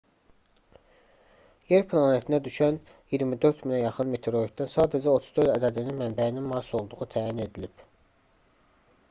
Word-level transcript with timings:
yer 1.71 1.83
planetinə 1.91 2.39
düşən 2.47 2.79
24000-ə 3.15 3.77
yaxın 3.83 4.09
meteoritdən 4.15 4.73
sadəcə 4.73 5.15
34 5.21 5.55
ədədinin 5.59 6.01
mənbəyinin 6.03 6.49
mars 6.55 6.73
olduğu 6.81 7.11
təyin 7.17 7.45
edilib 7.47 7.87